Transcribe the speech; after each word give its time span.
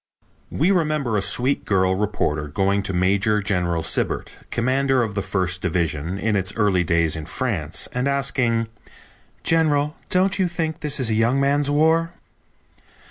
We 0.49 0.71
remember 0.71 1.15
a 1.15 1.21
sweet 1.21 1.63
girl 1.63 1.93
reporter 1.93 2.47
going 2.47 2.81
to 2.81 2.91
Major 2.93 3.39
General 3.39 3.83
Sibert, 3.83 4.37
commander 4.49 5.03
of 5.03 5.13
the 5.13 5.21
First 5.21 5.61
Division 5.61 6.17
in 6.17 6.35
its 6.35 6.55
early 6.55 6.83
days 6.83 7.15
in 7.15 7.27
France, 7.27 7.87
and 7.91 8.07
asking: 8.07 8.65
"General, 9.43 9.95
don't 10.09 10.39
you 10.39 10.47
think 10.47 10.79
this 10.79 10.99
is 10.99 11.11
a 11.11 11.13
young 11.13 11.39
man's 11.39 11.69
war?" 11.69 12.13